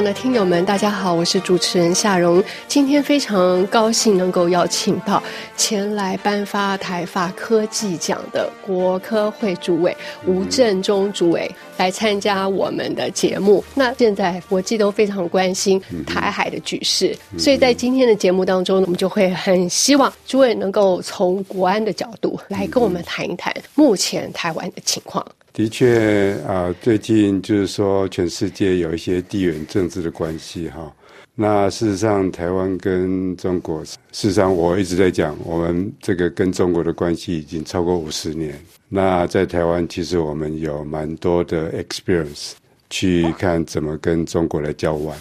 [0.00, 2.42] 广的听友们，大家好，我是主持人夏蓉。
[2.66, 5.22] 今天非常高兴能够邀请到
[5.58, 9.94] 前来颁发台发科技奖的国科会主委
[10.26, 13.62] 吴振中主委来参加我们的节目。
[13.74, 25.22] 那现在国际都非常关心台海的局势，所以在今天的节目当中，我们就会很希望诸位能够从国安的角度来跟我们谈一谈目前台湾的情况。
[25.60, 30.90] 的确啊，最近就是说，全世界有一些地缘政治的关系哈。
[31.34, 38.58] 那事实上，台湾跟中国，事实上我一直在讲，我们这个跟中国的关系已经超过五十年。
[38.88, 42.52] 那在台湾，其实我们有蛮多的 experience
[42.88, 45.14] 去看怎么跟中国来交往。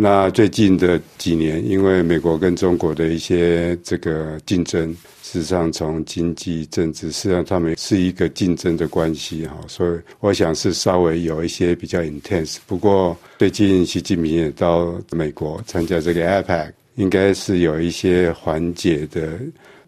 [0.00, 4.92] 那最近的几年，因为美国跟中国的一些这个竞争，
[5.24, 12.58] 事实上从经济、政治，实际上他们是一个竞争的关系哈，所以我想是稍微有一些比较 intense。
[12.64, 19.32] 不过最近习近平也到美国参加这个 APEC，应该是有一些缓解的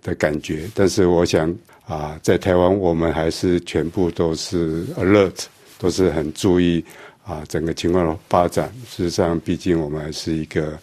[0.02, 0.68] 的感觉。
[0.74, 1.56] 但是我想
[1.86, 5.44] 啊，在台湾我们还是全部都是 alert，
[5.78, 6.84] 都是很注意。
[7.30, 10.76] 啊，整个情况的发展，事实上，毕竟我们还是一个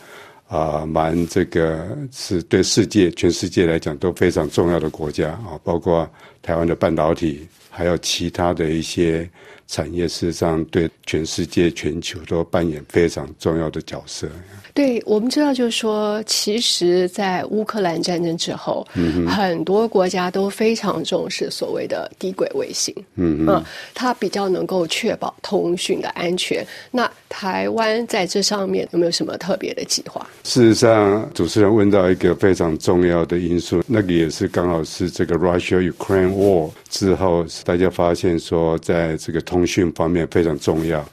[0.47, 6.09] 啊，蛮这个是对世界、全世界来讲都非常重要的国家啊，包括
[6.41, 7.45] 台湾的半导体，
[7.77, 9.29] 还有其他的一些
[9.67, 14.27] 产业，事实上对全世界、全球都扮演非常重要的角色。
[14.73, 18.87] 对，我们知道，就是说，其实，在乌克兰战争之后，
[19.27, 23.63] 很多国家都非常重视所谓的低轨卫星，嗯嗯，
[23.95, 26.65] 它比较能够确保通讯的安全。
[26.91, 30.25] 那台湾在这上面有没有什么特别的计划？
[30.43, 41.05] 事实上，主持人问到一个非常重要的因素，那个也是刚好是这个 Russia-Ukraine War 之后，大家发现说，在这个通讯方面非常重要。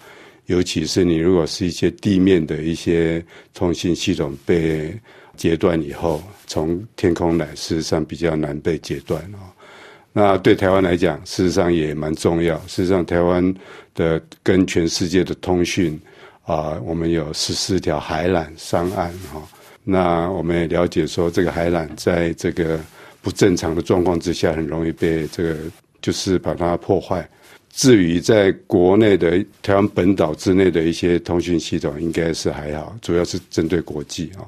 [0.46, 3.20] 尤其是你如果是一些地面的一些
[3.52, 4.94] 通信系统被
[5.36, 9.38] 截断以后，从天空来，事实上比较难被截断哦。
[10.12, 12.56] 那对台湾来讲，事实上也蛮重要。
[12.68, 13.52] 事实上，台湾
[13.92, 16.00] 的跟全世界的通讯
[16.44, 19.42] 啊，我们有十四条海缆上岸哈。
[19.82, 22.78] 那我们也了解说，这个海缆在这个
[23.20, 25.56] 不正常的状况之下，很容易被这个
[26.04, 27.26] 就是把它破坏。
[27.70, 34.44] 至于在国内的台湾本岛之内的一些通讯系统，应该是还好，主要是针对国际啊。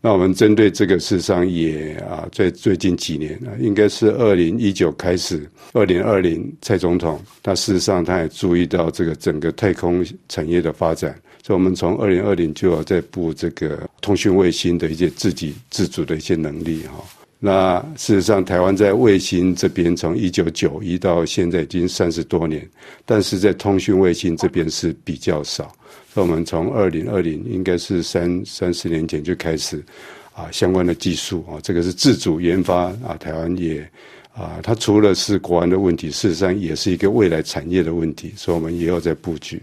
[0.00, 17.02] 那我们针对这个事实上也啊，在最近几年啊，应该是二零一九开始，二零二零蔡总统，他事实上他也注意到这个整个太空产业的发展，所以我们从二零二零就要在布这个通讯卫星的一些自给自足的一些能力哈。
[17.46, 22.66] 那事实上，台湾在卫星这边从一九九一到现在已经三十多年，
[23.04, 25.70] 但是在通讯卫星这边是比较少。
[26.14, 29.84] 那我们从二零二零应该是三三四年前就开始
[30.32, 33.86] 啊相关的技术啊，这个是自主研发啊，台湾也
[34.32, 39.60] 啊，它除了是国安的问题，事实上也是一个未来产业的问题，所以我们也要在布局。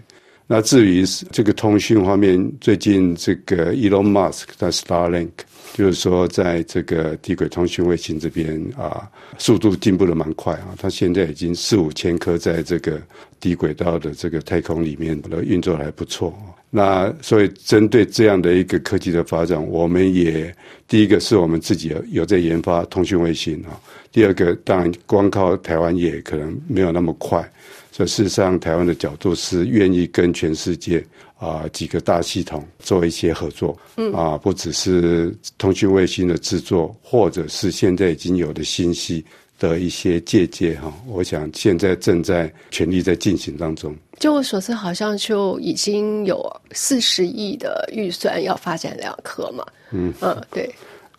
[0.52, 5.30] 那至于这个通讯方面，最近这个 Elon Musk 的 Starlink。
[5.74, 10.76] 就是说，在这个低轨通讯卫星这边啊，速度进步的蛮快啊。
[10.78, 13.02] 它现在已经四五千颗在这个
[13.40, 16.38] 低轨道的这个太空里面的运作还不错。
[16.70, 20.54] 那所以针对这样的一个科技的发展，我们也
[20.90, 23.80] 第一个是我们自己有在研发通讯卫星啊。
[24.12, 27.50] 第二个，当然光靠台湾也可能没有那么快。
[27.92, 31.06] 所以事实上，台湾的角度是愿意跟全世界。
[31.42, 39.26] 啊，几个大系统做一些合作，嗯，啊，不只是通讯卫星的制作，或者是现在已经有的信息
[39.58, 43.92] 的一些借鉴哈，我想现在正在全力在进行当中。
[44.20, 46.40] 就我所知，好像就已经有
[46.74, 50.72] 四十亿的预算要发展两颗嘛，嗯嗯，对。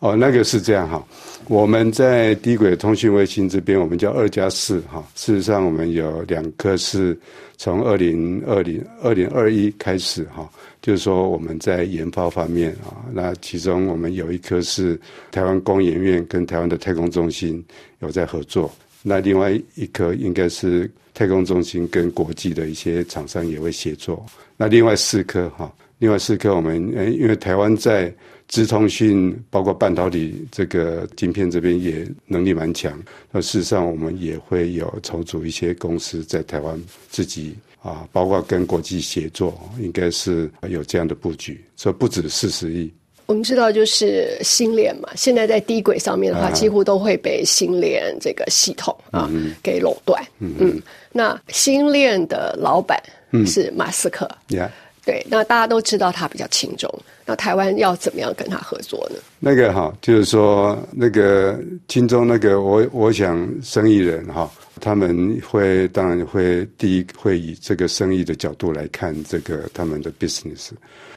[0.02, 1.06] 哦，那个是这样哈，
[1.46, 5.00] 我们在低轨通讯卫星这边，我们叫二加四哈。
[5.14, 7.16] 事实上，我们有两颗是
[7.56, 10.50] 从二零二零二零二一开始哈，
[10.80, 15.00] 就是说我们在研发方面啊，那其中我们有一颗是
[15.30, 17.64] 台湾工研院跟台湾的太空中心
[18.00, 18.68] 有在合作，
[19.02, 24.26] 那另外一颗应该是太空中心跟国际的一些厂商也会协作。
[24.56, 26.76] 那另外四颗哈，另外四颗我们
[27.16, 28.12] 因为台湾在
[28.52, 36.78] 资通讯包括半导体这个晶片这边也能力蛮强，那事实上我们也会有筹组一些公司在台湾
[37.08, 42.92] 自己啊，包括跟国际协作，应该是有这样的布局，所以不止四十亿。
[43.24, 49.30] 我们知道就是星链嘛，现在在低轨上面的话，几乎都会被星链这个系统啊
[49.62, 50.22] 给垄断。
[50.40, 50.78] 嗯，
[51.10, 53.02] 那星链的老板
[53.46, 54.30] 是马斯克。
[55.04, 56.88] 对，那大家都知道他比较轻重，
[57.26, 59.16] 那台湾要怎么样跟他合作呢？
[59.40, 61.58] 那个哈，就是说那个
[61.88, 64.48] 轻重那个，我我想生意人哈，
[64.80, 70.70] 他们会当然会第一会以这个生意的角度来看这个他们的 business。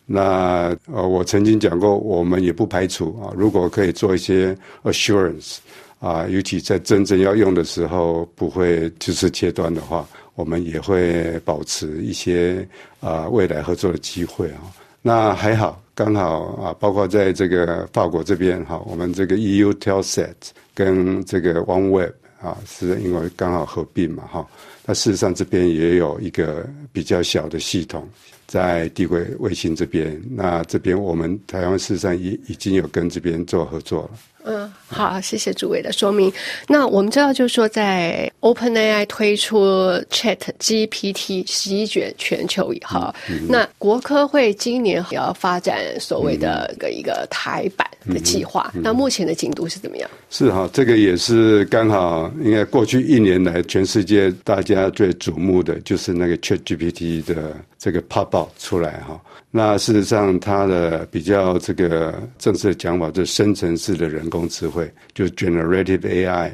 [0.08, 5.58] 那呃，我曾经讲过，我们也不排除啊，如果可以做一些 assurance
[6.00, 12.68] 啊，尤其在真正要用的时候不会就是切断的话，我们也会保持一些
[13.00, 14.62] 啊未来合作的机会啊。
[15.02, 20.34] 那还好，刚好啊，包括在这个法国这边哈，我们这个 EU Telset
[20.74, 22.12] 跟这个 OneWeb
[22.42, 24.48] 啊，是因为刚好合并嘛哈。
[24.86, 28.08] 那事实上这边也有一个比较小的系统。
[28.48, 34.12] 在地轨卫星这边，那这边我们台湾事实上已已经有跟这边做合作了。
[34.46, 36.32] 嗯，好，谢谢诸位的说明。
[36.68, 39.66] 那我们知道，就是说，在 OpenAI 推出
[40.12, 43.14] Chat GPT 席卷全球以后，
[43.50, 48.72] 那国科会今年也要发展所谓的一个一个台版的计划。
[48.76, 50.10] 那目前的进度是怎么样？
[50.30, 59.20] 是哈，这个也是刚好，应该过去一年来，全世界大家最瞩目的就是那个 Chat GPT 的这个 pop out 出来哈。
[59.52, 66.52] 那事实上，它的比较这个正式的讲法，就是生成式的人工工智慧，就 generative AI。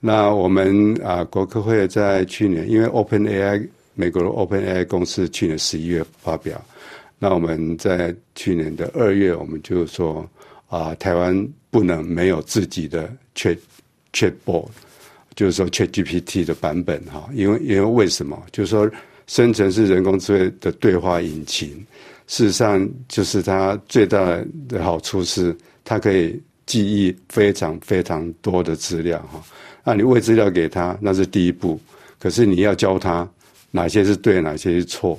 [0.00, 6.60] 那我们啊，国科会在去年，因为 Open AI 美国的 Open AI 公司去年十一月发表，
[7.18, 10.28] 那我们在去年的二月，我们就说
[10.68, 13.58] 啊，台湾不能没有自己的 Chat
[14.12, 14.68] Chatbot，
[15.36, 18.42] 就是说 ChatGPT 的版本哈，因为因为为什么？
[18.52, 18.90] 就是说
[19.26, 21.68] 生成式人工智慧的对话引擎。
[22.26, 25.54] 事实上，就是它最大的好处是，
[25.84, 26.40] 它可以
[26.70, 29.42] 记忆非常非常多的资料哈。
[29.82, 31.80] 那你喂资料给他，那是第一步。
[32.20, 33.28] 可是你要教他
[33.72, 35.18] 哪些是对，哪些是错。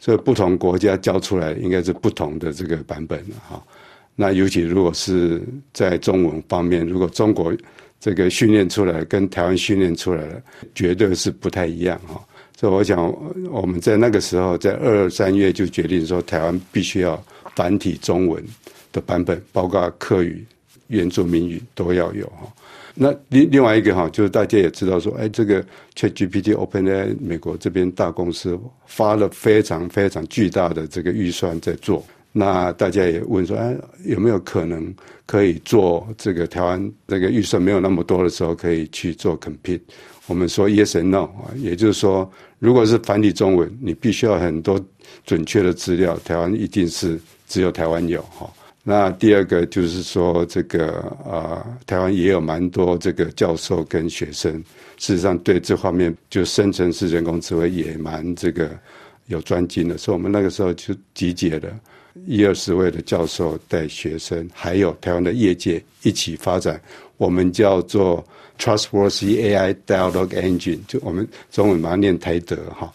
[0.00, 3.62] 所以不同国家教出来应该是不同的这个版本哈。
[4.16, 5.40] 那尤其如果是
[5.72, 7.54] 在中文方面，如果中国
[8.00, 10.42] 这个训练出来跟台湾训练出来的，
[10.74, 12.20] 绝对是不太一样哈。
[12.56, 12.98] 所以我想，
[13.52, 17.22] 我们在那个时候，在二三月就决定说，台湾必须要
[17.54, 18.44] 繁体中文
[18.90, 20.44] 的版本，包括客语、
[20.88, 22.52] 原住民语都要有哈。
[22.94, 25.64] 那另另外一个哈，就是大家也知道说，哎，这个
[25.94, 32.04] ChatGPT OpenAI 美国这边大公司发了非常非常巨大的这个预算在做。
[32.32, 34.92] 那大家也问说，哎，有没有可能
[35.26, 39.80] 可以做这个台湾这个预算没有那么多的时候，可以去做 compete？
[40.26, 44.78] 我们说 yes and no 啊，也就是说，如果是繁体中文，你必须要很多
[45.24, 48.50] 准确的资料，台湾一定是只有台湾有哈。
[48.88, 51.00] 那第二个就是说，这个
[51.30, 54.50] 啊，台湾也有蛮多这个教授跟学生，
[54.96, 58.70] 事实上对这方面就生成式人工智慧也蛮这个
[59.26, 61.68] 有专精的，所以我们那个时候就集结了
[62.24, 66.80] 一二十位的教授带学生，还有台湾的业界一起发展，
[67.18, 68.24] 我们叫做。
[68.60, 72.92] Trustworthy AI Dialogue Engine，就我们中文把它念台德哈，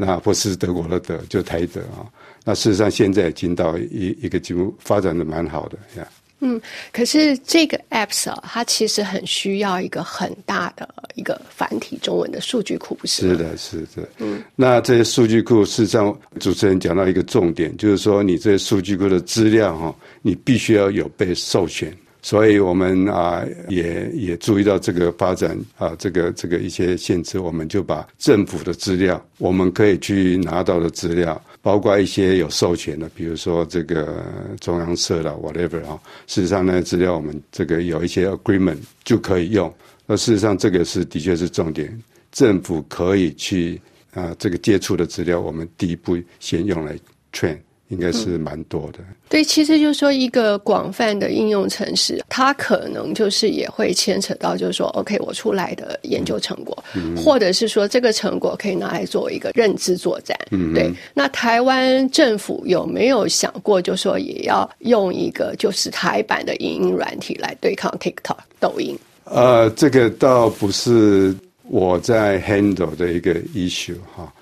[0.00, 2.06] 那不是德国的德，就台德啊。
[2.44, 6.08] 那事实上现在已经到一一个节目发展的蛮好的呀。
[6.40, 6.60] 嗯，
[6.92, 14.08] 可是这个 Apps 啊，它其实很需要一个很大的一个繁体中文的数据库，不是是的，是的。
[14.18, 21.92] 嗯，那这些数据库事实上，主持人讲到一个重点，就是说你这些数据库的资料哈，你必须要有被授权。
[22.20, 34.24] 所以我们啊也也注意到这个发展啊，这个这个一些限制，我们就把政府的资料，我们可以去拿到的资料，包括一些有授权的，比如说这个
[34.60, 39.72] 中央社的 whatever 啊，事实上那些资料我们这个有一些 agreement 就可以用。
[40.04, 41.96] 那事实上这个是的确是重点，
[42.32, 43.80] 政府可以去
[44.12, 46.98] 啊这个接触的资料，我们第一步先用来
[47.32, 47.56] train。
[47.88, 48.98] 应该是蛮多的。
[49.28, 56.84] 对，其实就是说一个广泛的应用城市，它可能就是也会牵扯到，就是说，OK，我出来的研究成果，
[57.16, 60.38] 或者是说这个成果可以拿来做一个认知作战。
[60.74, 68.98] 对，那台湾政府有没有想过，就说也要用一个就是台版的影音软体来对抗 TikTok、抖音？
[69.24, 74.32] 呃，这个倒不是我在 handle 的一个 issue 哈。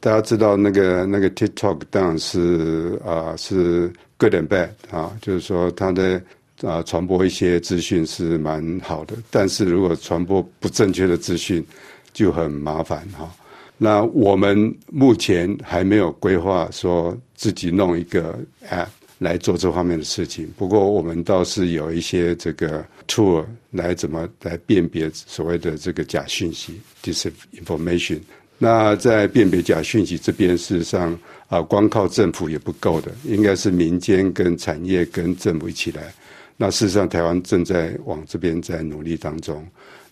[0.00, 6.20] 大家知道那个那个 TikTok 当然是啊是 good and bad 啊，就是说它的
[6.62, 11.64] 啊传播一些资讯是蛮好的，但是如果传播不正确的资讯
[12.12, 13.34] 就很麻烦哈。
[13.76, 18.38] 那我们目前还没有规划说自己弄一个
[18.70, 18.86] app
[19.18, 28.20] 来做这方面的事情，不过我们倒是有一些这个 tool 来怎么来辨别所谓的这个假讯息 disinformation。
[28.64, 31.14] 那在辨别假讯息这边，事实上
[31.48, 36.10] 啊，光靠政府也不够的，应该是民间跟产业跟政府一起来。
[36.56, 39.62] 那事实上，台湾正在往这边在努力当中。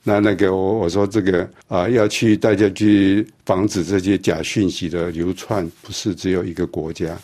[0.05, 7.19] 那那个我我说这个啊，要去大家去防止这些假讯息的流窜，不是只有一个国家。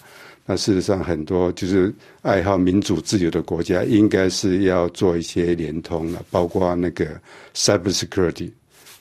[0.46, 1.92] 那事实上，很多就是
[2.22, 7.04] 爱好民主自由的国家，应该是要做一些联通了，包括那个
[7.54, 8.50] cybersecurity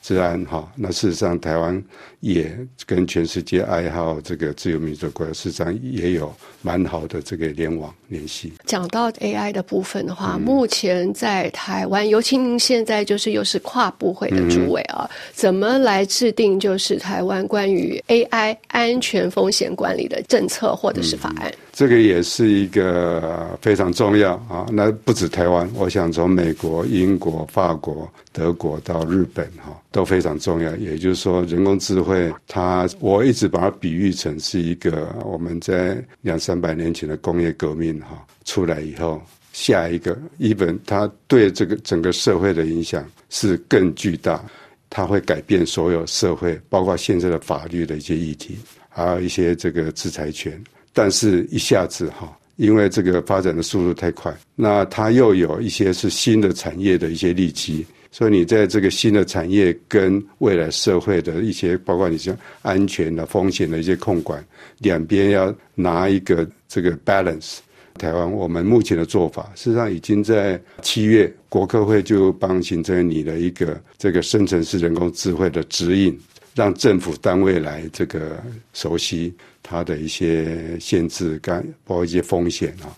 [0.08, 1.84] 自然哈，那事实上台湾
[2.20, 2.50] 也
[2.86, 8.50] 跟全世界爱好这个自由民主国家，事实上也有蛮好的这个联网联系。
[8.64, 21.52] 讲到 AI 的部分的话，目前在台湾，尤其您现在就是又是跨部会的主委啊，怎么来制定就是台湾关于 AI 安全风险管理的政策或者是法案？
[21.78, 24.66] 这个也是一个非常重要啊！
[24.72, 30.74] 那不止台湾，我想从美国、英国、法国、德国到日本哈都非常重要。
[30.74, 44.44] 也就是说，人工智慧它，我一直把它比喻成是一个我们在两三百年前的工业革命哈出来以后，下一个一本它对这个整个社会的影响是更巨大，
[44.90, 48.58] 它会改变所有社会，包括现在的法律的一些议题，
[48.88, 50.60] 还有一些这个制裁权。
[50.92, 64.44] 但是，一下子哈，因为这个发展的速度太快，那它又有一些是新的产业的一些利基，所以你在这个新的产业跟未来社会的一些，包括你像安全的风险的一些控管，
[64.78, 67.58] 两边要拿一个这个 balance。
[67.94, 76.16] 台湾我们目前的做法，事实上已经在七月，国科会就帮行政拟了一个这个生成式人工智慧的指引，
[76.58, 79.32] 让政府单位来这个熟悉。
[79.62, 82.88] 它的一些限制，干包括一些风险啊。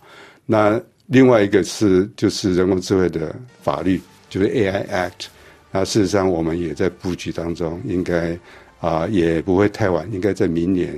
[0.46, 5.26] 那另外一个是就是人工智慧的法律，就是 AI Act。
[5.72, 8.38] 那事实上我们也在布局当中，应该
[8.78, 10.94] 啊也不会太晚，应该在明年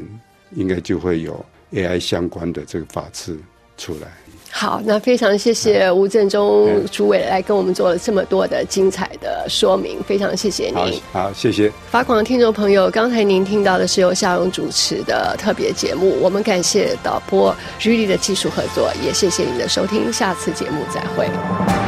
[0.55, 1.43] 应该就会有
[1.73, 3.35] AI 相关的这个法制
[3.79, 4.09] 出来。
[4.55, 11.01] 好，那非常谢谢吴振中主委来跟我们做了这么多的精彩的说明，非常谢谢您。
[11.11, 11.73] 好，谢谢。
[11.91, 21.82] 法广的听众朋友，刚才您听到的是由夏荣主持的特别节目，我们感谢导播 Julie 的技术合作，也谢谢您的收听，下次节目再会。